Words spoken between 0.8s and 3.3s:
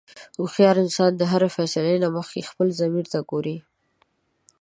انسان د هرې فیصلې نه مخکې خپل ضمیر ته